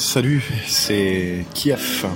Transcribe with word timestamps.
Salut, 0.00 0.42
c'est 0.66 1.44
Kiev. 1.52 2.06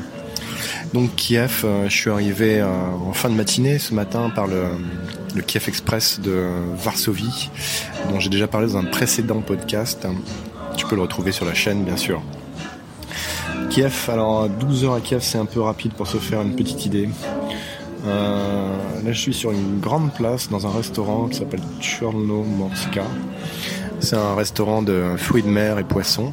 Donc 0.94 1.14
Kiev, 1.16 1.64
euh, 1.64 1.86
je 1.86 1.94
suis 1.94 2.08
arrivé 2.08 2.60
euh, 2.60 2.66
en 2.66 3.12
fin 3.12 3.28
de 3.28 3.34
matinée 3.34 3.78
ce 3.78 3.92
matin 3.92 4.30
par 4.34 4.46
le, 4.46 5.42
Kiev 5.42 5.68
Express 5.68 6.18
de 6.18 6.46
Varsovie, 6.76 7.50
dont 8.08 8.20
j'ai 8.20 8.30
déjà 8.30 8.48
parlé 8.48 8.68
dans 8.68 8.78
un 8.78 8.84
précédent 8.84 9.42
podcast. 9.42 10.08
Tu 10.78 10.86
peux 10.86 10.96
le 10.96 11.02
retrouver 11.02 11.30
sur 11.30 11.44
la 11.44 11.52
chaîne, 11.52 11.84
bien 11.84 11.98
sûr. 11.98 12.22
Kiev, 13.68 14.08
alors 14.10 14.48
12 14.48 14.84
heures 14.86 14.94
à 14.94 15.00
Kiev, 15.02 15.20
c'est 15.22 15.38
un 15.38 15.44
peu 15.44 15.60
rapide 15.60 15.92
pour 15.92 16.06
se 16.06 16.16
faire 16.16 16.40
une 16.40 16.56
petite 16.56 16.86
idée. 16.86 17.10
Euh, 18.06 18.76
là, 19.04 19.12
je 19.12 19.20
suis 19.20 19.34
sur 19.34 19.52
une 19.52 19.80
grande 19.80 20.10
place 20.14 20.48
dans 20.48 20.66
un 20.66 20.72
restaurant 20.72 21.28
qui 21.28 21.36
s'appelle 21.36 21.62
Chornomorska. 21.82 23.04
C'est 24.00 24.16
un 24.16 24.34
restaurant 24.34 24.80
de 24.80 25.16
fruits 25.18 25.42
de 25.42 25.48
mer 25.48 25.78
et 25.78 25.84
poissons. 25.84 26.32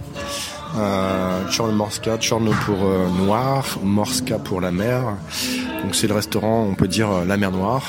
Euh, 0.78 1.44
Chorno 1.50 2.52
pour 2.66 2.86
euh, 2.86 3.08
noir, 3.10 3.78
Morska 3.84 4.40
pour 4.40 4.62
la 4.62 4.72
mer. 4.72 5.18
Donc 5.84 5.96
c'est 5.96 6.08
le 6.08 6.14
restaurant, 6.14 6.66
on 6.70 6.76
peut 6.76 6.88
dire 6.88 7.10
euh, 7.12 7.26
la 7.26 7.38
mer 7.38 7.52
Noire. 7.52 7.84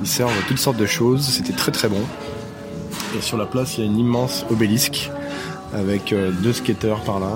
Ils 0.00 0.08
servent 0.08 0.32
toutes 0.48 0.58
sortes 0.58 0.76
de 0.76 0.86
choses, 0.86 1.24
c'était 1.24 1.52
très 1.52 1.70
très 1.70 1.88
bon. 1.88 2.00
Et 3.16 3.20
sur 3.20 3.36
la 3.36 3.46
place, 3.46 3.78
il 3.78 3.84
y 3.84 3.86
a 3.86 3.90
une 3.90 3.98
immense 3.98 4.44
obélisque 4.50 5.10
avec 5.72 6.12
euh, 6.12 6.32
deux 6.32 6.52
skateurs 6.52 7.00
par 7.00 7.20
là. 7.20 7.30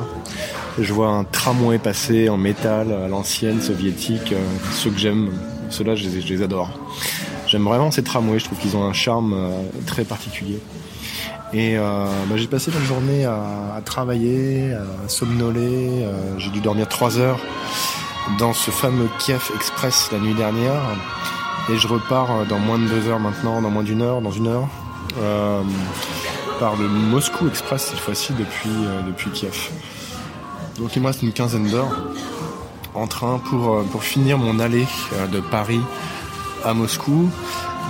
Je 0.78 0.92
vois 0.92 1.08
un 1.08 1.24
tramway 1.24 1.78
passer 1.78 2.28
en 2.28 2.36
métal 2.36 2.92
à 2.92 3.08
l'ancienne 3.08 3.60
soviétique, 3.60 4.34
ceux 4.72 4.90
que 4.90 4.98
j'aime, 4.98 5.30
ceux-là 5.70 5.94
je, 5.96 6.08
les 6.08 6.42
adore. 6.42 6.70
J'aime 7.46 7.64
vraiment 7.64 7.90
ces 7.90 8.02
tramways, 8.02 8.38
je 8.38 8.44
trouve 8.44 8.58
qu'ils 8.58 8.76
ont 8.76 8.84
un 8.84 8.92
charme 8.92 9.34
très 9.86 10.04
particulier. 10.04 10.60
Et 11.52 11.78
euh, 11.78 12.06
bah, 12.28 12.36
j'ai 12.36 12.46
passé 12.46 12.70
la 12.70 12.80
journée 12.80 13.24
à, 13.24 13.80
travailler, 13.84 14.74
à 14.74 15.08
somnoler. 15.08 16.02
Euh, 16.02 16.38
j'ai 16.38 16.50
dû 16.50 16.60
dormir 16.60 16.88
3 16.88 17.18
heures 17.18 17.38
dans 18.38 18.52
ce 18.52 18.70
fameux 18.70 19.08
Kiev 19.18 19.50
Express 19.54 20.10
la 20.12 20.18
nuit 20.18 20.34
dernière. 20.34 20.80
Et 21.70 21.76
je 21.76 21.88
repars 21.88 22.44
dans 22.46 22.58
moins 22.58 22.78
de 22.78 22.86
2 22.86 23.08
heures 23.08 23.20
maintenant, 23.20 23.62
dans 23.62 23.70
moins 23.70 23.82
d'une 23.82 24.02
heure, 24.02 24.20
dans 24.20 24.30
une 24.30 24.46
heure, 24.46 24.68
euh, 25.20 25.62
par 26.60 26.76
le 26.76 26.86
Moscou 26.88 27.48
Express 27.48 27.88
cette 27.90 28.00
fois-ci 28.00 28.34
depuis, 28.34 28.70
depuis 29.06 29.30
Kiev. 29.30 29.70
Donc 30.78 30.96
il 30.96 31.02
me 31.02 31.06
reste 31.06 31.22
une 31.22 31.32
quinzaine 31.32 31.68
d'heures 31.68 31.96
en 32.94 33.06
train 33.06 33.38
pour, 33.38 33.82
pour 33.84 34.02
finir 34.02 34.38
mon 34.38 34.58
allée 34.58 34.86
de 35.32 35.40
Paris 35.40 35.80
à 36.64 36.74
Moscou 36.74 37.30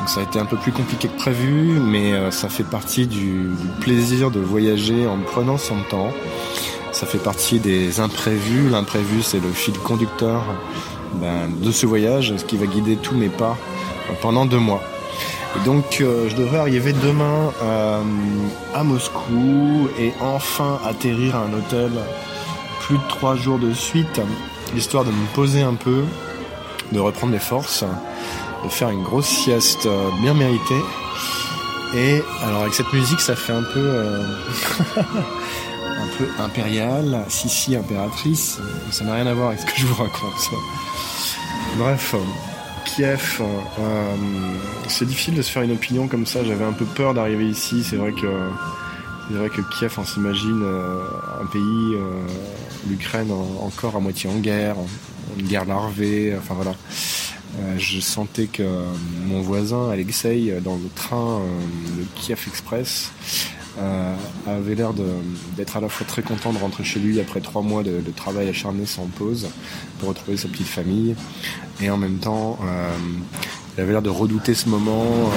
ça 0.09 0.21
a 0.21 0.23
été 0.23 0.39
un 0.39 0.47
peu 0.47 0.57
plus 0.57 0.73
compliqué 0.73 1.07
que 1.07 1.17
prévu, 1.17 1.79
mais 1.79 2.15
euh, 2.15 2.31
ça 2.31 2.49
fait 2.49 2.65
partie 2.65 3.07
du, 3.07 3.51
plaisir 3.81 4.31
de 4.31 4.41
voyager 4.41 5.07
en 5.07 5.19
prenant 5.19 5.59
son 5.59 5.77
temps. 5.91 6.13
Ça 6.93 7.07
fait 7.07 7.19
partie 7.19 7.59
des 7.61 8.01
imprévus. 8.01 8.71
L'imprévu, 8.71 9.23
c'est 9.23 9.39
le 9.39 9.53
fil 9.53 9.75
conducteur 9.75 10.43
ben, 11.15 11.51
de 11.63 11.71
ce 11.71 11.85
voyage, 11.85 12.35
ce 12.37 12.45
qui 12.45 12.57
va 12.57 12.65
guider 12.65 12.97
tous 12.97 13.15
mes 13.15 13.29
pas 13.29 13.57
pendant 14.23 14.47
deux 14.47 14.59
mois. 14.59 14.83
Donc, 15.67 15.99
euh, 16.01 16.29
je 16.31 16.37
devrais 16.37 16.59
arriver 16.59 16.95
demain 16.95 17.53
euh, 17.63 18.03
à 18.75 18.85
Moscou 18.85 19.89
et 19.99 20.13
enfin 20.21 20.79
atterrir 20.87 21.37
à 21.37 21.41
un 21.41 21.53
hôtel 21.53 21.91
plus 22.81 22.97
de 22.97 23.09
trois 23.11 23.37
jours 23.37 23.59
de 23.59 23.75
suite, 23.75 24.23
histoire 24.75 25.05
de 25.05 25.11
me 25.11 25.35
poser 25.35 25.61
un 25.61 25.75
peu, 25.75 26.03
de 26.93 26.99
reprendre 26.99 27.35
mes 27.35 27.39
forces 27.39 27.85
de 28.65 28.69
faire 28.69 28.91
une 28.91 29.03
grosse 29.03 29.29
sieste 29.29 29.87
euh, 29.87 30.11
bien 30.21 30.35
méritée. 30.35 30.83
Et 31.95 32.23
alors 32.43 32.63
avec 32.63 32.75
cette 32.75 32.93
musique, 32.93 33.21
ça 33.21 33.35
fait 33.35 33.53
un 33.53 33.63
peu, 33.63 33.81
euh, 33.81 34.23
un 34.97 36.19
peu 36.19 36.29
impérial, 36.39 37.25
Sissi 37.29 37.77
impératrice. 37.77 38.59
Ça 38.91 39.05
n'a 39.05 39.15
rien 39.15 39.27
à 39.27 39.35
voir 39.35 39.49
avec 39.49 39.61
ce 39.61 39.67
que 39.67 39.77
je 39.77 39.87
vous 39.87 39.95
raconte. 39.95 40.51
Bref, 41.77 42.15
Kiev, 42.85 43.41
euh, 43.41 44.17
c'est 44.89 45.07
difficile 45.07 45.35
de 45.35 45.43
se 45.43 45.51
faire 45.51 45.63
une 45.63 45.73
opinion 45.73 46.09
comme 46.09 46.27
ça. 46.27 46.45
J'avais 46.45 46.65
un 46.65 46.73
peu 46.73 46.85
peur 46.85 47.15
d'arriver 47.15 47.47
ici. 47.47 47.85
C'est 47.85 47.97
vrai 47.97 48.13
que 48.13 48.51
c'est 49.31 49.37
vrai 49.37 49.51
que 49.51 49.63
Kiev, 49.79 49.95
on 49.99 50.05
s'imagine 50.05 50.63
un 51.41 51.47
pays, 51.47 51.97
l'Ukraine 52.89 53.31
encore 53.61 53.97
à 53.97 54.01
moitié 54.01 54.29
en 54.31 54.39
guerre, 54.39 54.77
une 55.39 55.47
guerre 55.47 55.65
larvée. 55.65 56.35
Enfin 56.39 56.55
voilà. 56.55 56.75
Euh, 57.59 57.79
je 57.79 58.01
sentais 58.01 58.47
que 58.47 58.63
euh, 58.63 58.85
mon 59.27 59.41
voisin 59.41 59.91
Alexei 59.91 60.51
euh, 60.51 60.61
dans 60.61 60.77
le 60.77 60.89
train, 60.95 61.41
le 61.97 62.05
Kiev 62.15 62.45
Express, 62.47 63.11
avait 64.45 64.75
l'air 64.75 64.93
d'être 65.57 65.77
à 65.77 65.81
la 65.81 65.89
fois 65.89 66.05
très 66.05 66.23
content 66.23 66.53
de 66.53 66.59
rentrer 66.59 66.83
chez 66.83 66.99
lui 66.99 67.21
après 67.21 67.41
trois 67.41 67.63
mois 67.63 67.85
de, 67.85 68.03
travail 68.17 68.49
acharné 68.49 68.87
sans 68.87 69.07
pause 69.07 69.49
pour 70.01 70.09
retrouver 70.09 70.37
sa 70.37 70.49
petite 70.49 70.67
famille. 70.67 71.15
Et 71.81 71.89
en 71.89 71.97
même 71.97 72.19
temps, 72.19 72.59
il 73.77 73.81
avait 73.81 73.93
l'air 73.93 74.03
de 74.03 74.11
redouter 74.11 74.55
ce 74.55 74.69
moment 74.69 75.31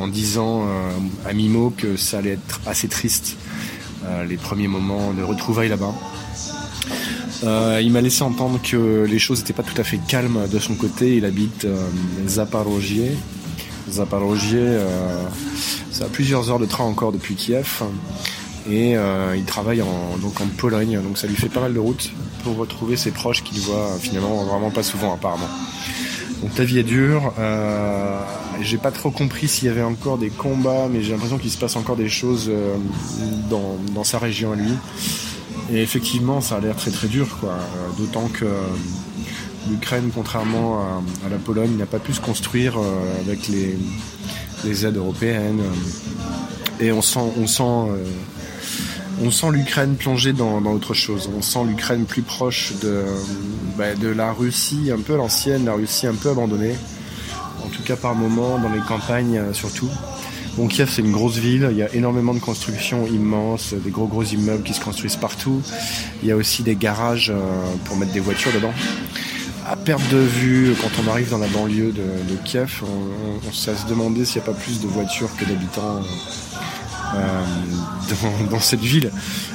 en, 0.00 0.08
disant 0.08 0.66
à 1.26 1.34
Mimo 1.34 1.68
que 1.68 1.98
ça 1.98 2.20
allait 2.20 2.30
être 2.30 2.62
assez 2.64 2.88
triste 2.88 3.36
les 4.26 4.38
premiers 4.38 4.68
moments 4.68 5.12
de 5.12 5.22
retrouvailles 5.22 5.68
là-bas. 5.68 5.92
Euh, 7.44 7.80
il 7.82 7.92
m'a 7.92 8.00
laissé 8.00 8.22
entendre 8.22 8.60
que 8.62 9.04
les 9.08 9.18
choses 9.18 9.38
n'étaient 9.38 9.52
pas 9.52 9.62
tout 9.62 9.80
à 9.80 9.84
fait 9.84 9.98
calmes 10.08 10.48
de 10.50 10.58
son 10.58 10.74
côté. 10.74 11.16
Il 11.16 11.24
habite 11.24 11.64
euh, 11.64 11.76
Zaporozhye. 12.26 13.10
Zaporozhye, 13.90 14.56
euh, 14.56 15.28
ça 15.90 16.06
a 16.06 16.08
plusieurs 16.08 16.50
heures 16.50 16.58
de 16.58 16.66
train 16.66 16.84
encore 16.84 17.12
depuis 17.12 17.34
Kiev. 17.34 17.82
Et 18.70 18.96
euh, 18.96 19.34
il 19.36 19.44
travaille 19.44 19.80
en, 19.80 20.18
donc 20.20 20.40
en 20.40 20.46
Pologne, 20.46 21.00
donc 21.02 21.16
ça 21.16 21.26
lui 21.26 21.36
fait 21.36 21.48
pas 21.48 21.60
mal 21.60 21.72
de 21.72 21.78
route 21.78 22.10
pour 22.44 22.56
retrouver 22.56 22.98
ses 22.98 23.12
proches 23.12 23.42
qu'il 23.42 23.60
voit 23.60 23.96
finalement 23.98 24.44
vraiment 24.44 24.70
pas 24.70 24.82
souvent 24.82 25.14
apparemment. 25.14 25.48
Donc 26.42 26.54
ta 26.54 26.64
vie 26.64 26.78
est 26.78 26.84
dure. 26.84 27.32
Euh, 27.38 28.20
j'ai 28.60 28.76
pas 28.76 28.90
trop 28.90 29.10
compris 29.10 29.48
s'il 29.48 29.68
y 29.68 29.70
avait 29.70 29.82
encore 29.82 30.18
des 30.18 30.28
combats, 30.28 30.86
mais 30.90 31.02
j'ai 31.02 31.12
l'impression 31.12 31.38
qu'il 31.38 31.50
se 31.50 31.56
passe 31.56 31.76
encore 31.76 31.96
des 31.96 32.10
choses 32.10 32.50
dans, 33.48 33.78
dans, 33.94 34.04
sa 34.04 34.18
région 34.18 34.52
à 34.52 34.56
lui. 34.56 34.72
Et 35.70 35.82
effectivement, 35.82 36.40
ça 36.40 36.56
a 36.56 36.60
l'air 36.60 36.76
très 36.76 36.90
très 36.90 37.08
dur, 37.08 37.38
quoi. 37.40 37.50
Euh, 37.50 37.98
d'autant 37.98 38.28
que 38.28 38.44
euh, 38.44 38.62
l'Ukraine, 39.68 40.10
contrairement 40.14 41.02
à, 41.24 41.28
la 41.28 41.36
Pologne, 41.36 41.76
n'a 41.76 41.86
pas 41.86 41.98
pu 41.98 42.14
se 42.14 42.20
construire 42.20 42.78
euh, 42.78 43.20
avec 43.20 43.48
les, 43.48 44.86
aides 44.86 44.96
européennes. 44.96 45.60
Et 46.80 46.90
on 46.90 47.02
sent, 47.02 47.20
on 47.38 47.46
sent, 47.46 47.92
on 49.22 49.30
sent 49.30 49.46
l'Ukraine 49.52 49.96
plongée 49.96 50.32
dans, 50.32 50.62
autre 50.64 50.94
chose. 50.94 51.28
On 51.36 51.42
sent 51.42 51.64
l'Ukraine 51.66 52.06
plus 52.06 52.22
proche 52.22 52.72
de, 52.80 53.04
bah, 53.76 53.94
de 53.94 54.08
la 54.08 54.32
Russie, 54.32 54.90
un 54.92 55.00
peu 55.00 55.16
l'ancienne, 55.16 55.64
la 55.66 55.74
Russie 55.74 56.06
un 56.06 56.14
peu 56.14 56.30
abandonnée. 56.30 56.74
En 57.64 57.68
tout 57.68 57.82
cas 57.82 57.96
par 57.96 58.14
moment, 58.14 58.58
dans 58.58 58.72
les 58.72 58.80
campagnes 58.80 59.40
surtout. 59.52 59.90
Bon, 60.58 60.66
Kiev, 60.66 60.90
c'est 60.90 61.02
une 61.02 61.12
grosse 61.12 61.36
ville. 61.36 61.68
Il 61.70 61.76
y 61.76 61.84
a 61.84 61.94
énormément 61.94 62.34
de 62.34 62.40
constructions 62.40 63.06
immenses, 63.06 63.74
des 63.74 63.92
gros 63.92 64.08
gros 64.08 64.24
immeubles 64.24 64.64
qui 64.64 64.74
se 64.74 64.80
construisent 64.80 65.14
partout. 65.14 65.62
Il 66.20 66.28
y 66.28 66.32
a 66.32 66.36
aussi 66.36 66.64
des 66.64 66.74
garages 66.74 67.30
euh, 67.30 67.38
pour 67.84 67.96
mettre 67.96 68.12
des 68.12 68.18
voitures 68.18 68.50
dedans. 68.52 68.72
À 69.68 69.76
perte 69.76 70.02
de 70.10 70.18
vue, 70.18 70.74
quand 70.82 70.90
on 71.00 71.08
arrive 71.12 71.30
dans 71.30 71.38
la 71.38 71.46
banlieue 71.46 71.92
de, 71.92 72.02
Kiev, 72.44 72.82
on, 72.82 73.48
à 73.48 73.52
se 73.52 73.86
demander 73.88 74.24
s'il 74.24 74.42
n'y 74.42 74.48
a 74.48 74.52
pas 74.52 74.58
plus 74.58 74.80
de 74.80 74.88
voitures 74.88 75.30
que 75.36 75.44
d'habitants 75.44 76.02
euh, 77.14 77.44
dans, 78.50 78.58
cette 78.58 78.80
ville. 78.80 79.12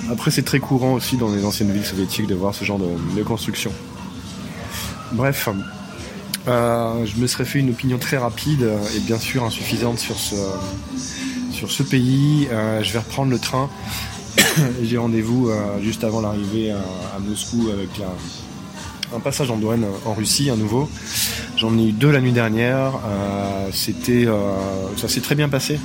Après, 0.09 0.31
c'est 0.31 0.43
très 0.43 0.59
courant 0.59 0.93
aussi 0.93 1.17
dans 1.17 1.35
les 1.35 1.43
anciennes 1.43 1.73
villes 1.73 1.83
soviétiques 1.83 2.27
de 2.27 2.35
voir 2.35 2.55
ce 2.55 2.63
genre 2.63 2.79
de, 2.79 2.87
de 3.17 3.23
construction. 3.23 3.73
Bref, 5.11 5.49
euh, 6.47 7.05
je 7.05 7.15
me 7.17 7.27
serais 7.27 7.45
fait 7.45 7.59
une 7.59 7.69
opinion 7.69 7.97
très 7.97 8.17
rapide 8.17 8.67
et 8.95 8.99
bien 8.99 9.17
sûr 9.17 9.43
insuffisante 9.43 9.99
sur 9.99 10.17
ce, 10.17 10.35
sur 11.51 11.71
ce 11.71 11.83
pays. 11.83 12.47
Euh, 12.51 12.83
je 12.83 12.91
vais 12.93 12.99
reprendre 12.99 13.31
le 13.31 13.39
train. 13.39 13.69
J'ai 14.83 14.97
rendez-vous 14.97 15.49
euh, 15.49 15.81
juste 15.81 16.03
avant 16.03 16.21
l'arrivée 16.21 16.71
à, 16.71 17.19
Moscou 17.19 17.69
avec 17.71 17.89
un 19.15 19.19
passage 19.19 19.51
en 19.51 19.57
douane 19.57 19.85
en 20.06 20.13
Russie, 20.13 20.50
à 20.50 20.56
nouveau. 20.56 20.89
J'en 21.56 21.77
ai 21.77 21.89
eu 21.89 21.91
deux 21.91 22.12
la 22.12 22.19
nuit 22.19 22.31
dernière. 22.31 22.94
C'était, 23.71 24.27
ça 24.97 25.07
s'est 25.07 25.21
très 25.21 25.35
bien 25.35 25.50
passé. 25.50 25.79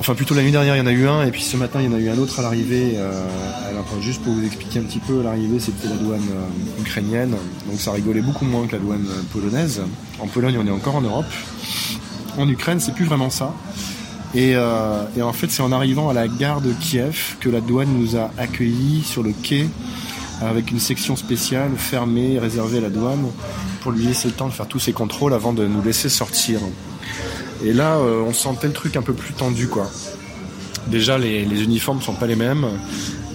Enfin, 0.00 0.14
plutôt 0.14 0.34
la 0.34 0.42
nuit 0.42 0.50
dernière, 0.50 0.76
il 0.76 0.78
y 0.78 0.80
en 0.80 0.86
a 0.86 0.92
eu 0.92 1.06
un, 1.06 1.26
et 1.26 1.30
puis 1.30 1.42
ce 1.42 1.58
matin, 1.58 1.78
il 1.82 1.84
y 1.84 1.88
en 1.88 1.94
a 1.94 2.00
eu 2.00 2.08
un 2.08 2.16
autre 2.16 2.40
à 2.40 2.42
l'arrivée. 2.42 2.94
Euh, 2.96 3.22
alors, 3.68 3.84
juste 4.00 4.22
pour 4.22 4.32
vous 4.32 4.46
expliquer 4.46 4.78
un 4.78 4.84
petit 4.84 4.98
peu, 4.98 5.22
l'arrivée, 5.22 5.60
c'était 5.60 5.88
la 5.88 5.96
douane 5.96 6.26
euh, 6.32 6.80
ukrainienne, 6.80 7.36
donc 7.68 7.78
ça 7.78 7.92
rigolait 7.92 8.22
beaucoup 8.22 8.46
moins 8.46 8.66
que 8.66 8.72
la 8.72 8.78
douane 8.78 9.04
euh, 9.10 9.20
polonaise. 9.30 9.82
En 10.18 10.26
Pologne, 10.26 10.56
on 10.58 10.66
est 10.66 10.70
encore 10.70 10.96
en 10.96 11.02
Europe. 11.02 11.26
En 12.38 12.48
Ukraine, 12.48 12.80
c'est 12.80 12.94
plus 12.94 13.04
vraiment 13.04 13.28
ça. 13.28 13.52
Et, 14.34 14.56
en 14.56 15.32
fait, 15.34 15.50
c'est 15.50 15.62
en 15.62 15.72
arrivant 15.72 16.08
à 16.08 16.14
la 16.14 16.28
gare 16.28 16.62
de 16.62 16.72
Kiev 16.72 17.36
que 17.38 17.50
la 17.50 17.60
douane 17.60 17.92
nous 17.92 18.16
a 18.16 18.30
accueillis 18.38 19.02
sur 19.02 19.22
le 19.22 19.32
quai 19.32 19.68
avec 20.40 20.70
une 20.70 20.80
section 20.80 21.14
spéciale 21.14 21.72
fermée, 21.76 22.38
réservée 22.38 22.78
à 22.78 22.82
la 22.82 22.90
douane, 22.90 23.26
pour 23.82 23.92
lui 23.92 24.06
laisser 24.06 24.28
le 24.28 24.34
temps 24.34 24.48
de 24.48 24.52
faire 24.52 24.68
tous 24.68 24.78
ses 24.78 24.92
contrôles 24.92 25.34
avant 25.34 25.52
de 25.52 25.66
nous 25.66 25.82
laisser 25.82 26.08
sortir. 26.08 26.60
Et 27.64 27.72
là, 27.72 27.96
euh, 27.96 28.22
on 28.26 28.32
sentait 28.32 28.66
le 28.66 28.72
truc 28.72 28.96
un 28.96 29.02
peu 29.02 29.12
plus 29.12 29.32
tendu, 29.34 29.68
quoi. 29.68 29.90
Déjà, 30.86 31.18
les, 31.18 31.44
les 31.44 31.62
uniformes 31.62 32.00
sont 32.00 32.14
pas 32.14 32.26
les 32.26 32.36
mêmes. 32.36 32.66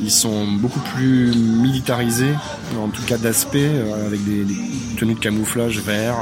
Ils 0.02 0.12
sont 0.12 0.48
beaucoup 0.48 0.82
plus 0.96 1.34
militarisés, 1.36 2.34
en 2.78 2.90
tout 2.90 3.04
cas 3.04 3.18
d'aspect, 3.18 3.70
avec 4.06 4.24
des, 4.26 4.46
tenues 4.98 5.14
de 5.14 5.20
camouflage 5.20 5.80
vert. 5.80 6.18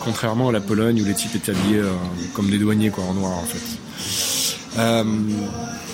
contrairement 0.00 0.48
à 0.48 0.52
la 0.52 0.60
Pologne 0.60 1.00
où 1.00 1.04
les 1.04 1.14
types 1.14 1.36
étaient 1.36 1.52
habillés 1.52 1.82
comme 2.34 2.50
des 2.50 2.58
douaniers 2.58 2.90
quoi, 2.90 3.04
en 3.04 3.14
noir 3.14 3.38
en 3.38 3.44
fait. 3.44 3.78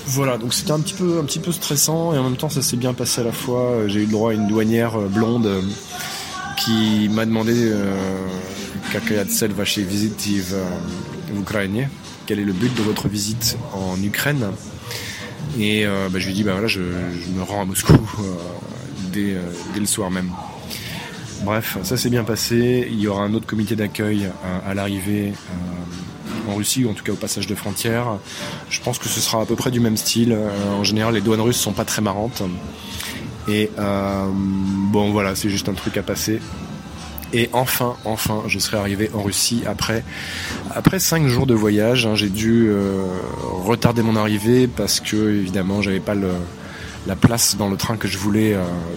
Voilà, 0.06 0.36
donc 0.36 0.52
c'était 0.52 0.72
un 0.72 0.80
petit 0.80 0.94
peu 0.94 1.18
un 1.18 1.24
petit 1.24 1.38
peu 1.38 1.52
stressant 1.52 2.12
et 2.12 2.18
en 2.18 2.24
même 2.24 2.36
temps 2.36 2.48
ça 2.48 2.60
s'est 2.60 2.76
bien 2.76 2.92
passé 2.92 3.20
à 3.20 3.24
la 3.24 3.32
fois. 3.32 3.86
J'ai 3.86 4.00
eu 4.00 4.06
le 4.06 4.12
droit 4.12 4.32
à 4.32 4.34
une 4.34 4.48
douanière 4.48 4.98
euh, 4.98 5.06
blonde 5.06 5.46
euh, 5.46 5.62
qui 6.61 7.09
m'a 7.09 7.25
demandé 7.25 7.53
euh, 7.55 7.95
какая 8.91 9.25
цель 9.25 9.53
вашей 9.53 9.83
визиты 9.83 10.41
в 10.41 11.39
Ukraine 11.39 11.89
Quel 12.25 12.39
est 12.39 12.45
le 12.45 12.53
but 12.53 12.73
de 12.75 12.81
votre 12.81 13.07
visite 13.07 13.57
en 13.73 14.01
Ukraine 14.01 14.51
Et 15.57 15.85
bah, 15.85 16.19
je 16.19 16.25
lui 16.25 16.31
ai 16.31 16.35
dit 16.35 16.43
bah 16.43 16.51
voilà 16.53 16.67
je, 16.67 16.81
me 16.81 17.41
rends 17.41 17.61
à 17.61 17.65
Moscou 17.65 17.93
dès, 19.13 19.37
dès, 19.73 19.79
le 19.79 19.85
soir 19.85 20.11
même. 20.11 20.31
Bref, 21.43 21.77
ça 21.83 21.95
s'est 21.95 22.09
bien 22.09 22.25
passé. 22.25 22.87
Il 22.91 22.99
y 22.99 23.07
aura 23.07 23.23
un 23.23 23.33
autre 23.33 23.45
comité 23.45 23.77
d'accueil 23.77 24.29
à 24.65 24.73
l'arrivée 24.73 25.33
en 26.49 26.55
Russie, 26.55 26.85
ou 26.85 26.89
en 26.89 26.93
tout 26.93 27.03
cas 27.03 27.11
au 27.11 27.17
passage 27.17 27.47
de 27.47 27.55
frontières. 27.55 28.17
Je 28.69 28.79
pense 28.81 28.99
que 28.99 29.07
ce 29.07 29.19
sera 29.19 29.41
à 29.41 29.45
peu 29.45 29.55
près 29.55 29.71
du 29.71 29.79
même 29.79 29.97
style. 29.97 30.31
Euh, 30.31 30.49
en 30.73 30.83
général, 30.83 31.13
les 31.13 31.21
douanes 31.21 31.41
russes 31.41 31.57
sont 31.57 31.73
pas 31.73 31.85
très 31.85 32.01
marrantes. 32.01 32.41
Et 33.48 33.70
euh, 33.78 34.26
bon, 34.32 35.10
voilà, 35.10 35.34
c'est 35.34 35.50
juste 35.50 35.68
un 35.68 35.74
truc 35.74 35.96
à 35.96 36.02
passer. 36.02 36.40
Et 37.32 37.48
enfin, 37.52 37.96
enfin, 38.04 38.42
je 38.46 38.58
serai 38.58 38.76
arrivé 38.76 39.10
en 39.14 39.22
Russie 39.22 39.62
après 39.66 40.04
après 40.74 40.98
cinq 40.98 41.26
jours 41.28 41.46
de 41.46 41.54
voyage. 41.54 42.06
Hein, 42.06 42.14
j'ai 42.14 42.28
dû 42.28 42.68
euh, 42.68 43.04
retarder 43.64 44.02
mon 44.02 44.16
arrivée 44.16 44.66
parce 44.66 45.00
que 45.00 45.16
évidemment, 45.30 45.80
j'avais 45.80 46.00
pas 46.00 46.14
la 47.06 47.16
place 47.16 47.56
dans 47.56 47.70
le 47.70 47.76
train 47.76 47.96
que 47.96 48.06
je 48.06 48.18
voulais 48.18 48.54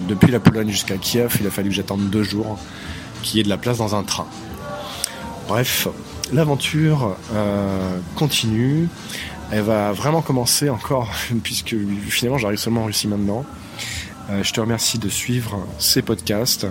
depuis 0.08 0.32
la 0.32 0.40
Pologne 0.40 0.70
jusqu'à 0.70 0.98
Kiev. 0.98 1.38
Il 1.40 1.48
a 1.48 1.50
fallu 1.50 1.70
que 1.70 1.76
j'attende 1.76 2.10
deux 2.10 2.24
jours, 2.24 2.60
qu'il 3.24 3.38
y 3.38 3.40
ait 3.40 3.44
de 3.44 3.50
la 3.50 3.58
place 3.58 3.78
dans 3.78 3.96
un 3.96 4.04
train. 4.04 4.28
Bref, 5.48 5.88
l'aventure 6.34 7.16
euh, 7.34 8.00
continue. 8.16 8.88
Elle 9.52 9.62
va 9.62 9.92
vraiment 9.92 10.22
commencer 10.22 10.70
encore, 10.70 11.12
puisque 11.44 11.76
finalement 12.10 12.38
j'arrive 12.38 12.58
seulement 12.58 12.82
en 12.82 12.86
Russie 12.86 13.08
maintenant. 13.08 13.46
Euh, 14.30 14.44
je 14.44 14.54
te 14.54 14.60
remercie 14.60 14.98
de 14.98 15.10
suivre 15.10 15.66
ces 15.78 16.02
podcasts. 16.02 16.68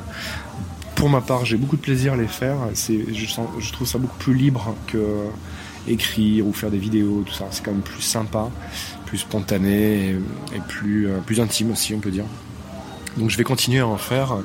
Pour 0.95 1.09
ma 1.09 1.21
part, 1.21 1.45
j'ai 1.45 1.57
beaucoup 1.57 1.77
de 1.77 1.83
plaisir 1.83 2.15
à 2.15 2.17
les 2.17 2.27
faire. 2.27 2.57
Je, 2.75 3.73
trouve 3.73 3.87
ça 3.87 3.99
beaucoup 3.99 4.19
plus 4.19 4.35
libre 4.35 4.75
que 4.87 4.99
écrire 5.87 6.47
ou 6.47 6.53
faire 6.53 6.71
des 6.71 6.79
vidéos, 6.79 7.23
tout 7.27 7.35
ça. 7.35 7.47
C'est 7.51 7.65
quand 7.65 7.73
même 7.73 7.83
plus 7.83 8.01
sympa, 8.01 8.49
plus 9.07 9.19
spontané 9.19 10.11
et, 10.55 10.61
plus, 10.69 11.09
euh, 11.09 11.19
plus 11.19 11.41
intime 11.41 11.73
aussi, 11.73 11.95
on 11.95 12.01
peut 12.01 12.11
dire. 12.11 12.25
Donc 13.17 13.31
je 13.31 13.37
vais 13.37 13.45
continuer 13.45 13.81
à 13.81 13.87
en 13.87 13.97
faire. 13.97 14.37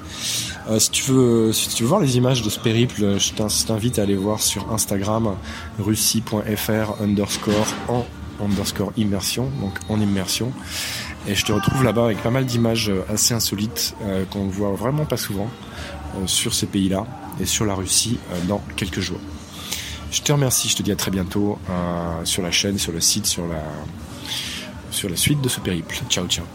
Euh, 0.69 0.79
si, 0.79 0.91
tu 0.91 1.03
veux, 1.11 1.51
voir 1.81 2.00
les 2.00 2.17
images 2.17 2.41
de 2.41 2.50
ce 2.50 2.59
périple, 2.59 3.17
je 3.17 3.63
t'invite 3.65 3.97
à 3.97 4.03
aller 4.03 4.15
voir 4.15 4.41
sur 4.41 4.71
Instagram 4.71 5.35
russie.fr 5.79 7.01
underscore 7.01 7.73
en 8.39 10.01
immersion. 10.01 10.51
Et 11.30 11.36
je 11.36 11.46
te 11.46 11.52
retrouve 11.52 11.84
là-bas 11.84 12.06
avec 12.06 12.24
pas 12.24 12.31
mal 12.31 12.44
d'images 12.44 12.92
assez 13.08 13.36
insolites 13.36 13.96
euh, 14.02 14.26
qu'on 14.26 14.46
ne 14.46 14.52
voit 14.52 14.72
vraiment 14.72 15.06
pas 15.06 15.16
souvent 15.16 15.48
euh, 16.16 16.26
sur 16.26 16.56
ces 16.56 16.66
pays-là 16.66 17.06
et 17.40 17.46
sur 17.46 17.66
la 17.66 17.76
Russie 17.76 18.18
dans 18.48 18.64
quelques 18.76 19.00
jours. 19.00 19.20
Je 20.12 20.22
te 20.22 20.31
remercie, 20.31 20.70
je 20.70 20.76
te 20.76 20.81
dis 20.81 20.92
à 20.92 20.96
très 20.96 21.12
bientôt 21.12 21.60
sur 22.24 22.42
la 22.42 22.50
chaîne, 22.50 22.80
sur 22.80 22.92
le 22.92 23.00
site, 23.00 23.28
sur 23.28 23.48
la, 23.48 23.64
sur 24.90 25.08
la 25.08 25.16
suite 25.16 25.40
de 25.40 25.50
ce 25.50 25.60
périple. 25.60 26.02
Ciao 26.10 26.28
ciao 26.28 26.46